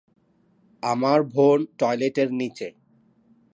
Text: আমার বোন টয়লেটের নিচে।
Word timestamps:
আমার 0.83 1.19
বোন 1.33 1.59
টয়লেটের 1.79 2.29
নিচে। 2.33 2.67